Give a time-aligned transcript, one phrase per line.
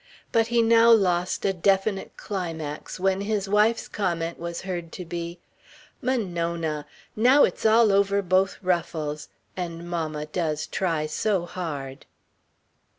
[0.31, 5.37] But he now lost a definite climax when his wife's comment was heard to be:
[6.01, 6.87] "Monona!
[7.15, 9.29] Now it's all over both ruffles.
[9.55, 12.07] And mamma does try so hard...."